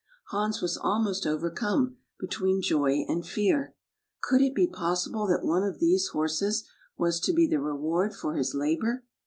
Hans 0.29 0.63
was 0.63 0.77
almost 0.77 1.27
overcome, 1.27 1.97
between 2.19 2.59
joy 2.63 3.05
and 3.07 3.23
fear. 3.23 3.75
Could 4.23 4.41
it 4.41 4.55
be 4.55 4.65
possible 4.65 5.27
that 5.27 5.45
one 5.45 5.61
of 5.61 5.77
these 5.77 6.07
horses 6.07 6.63
was 6.97 7.19
to 7.19 7.31
be 7.33 7.45
the 7.45 7.59
reward 7.61 8.15
for 8.15 8.33
his 8.33 8.55
labor? 8.55 9.03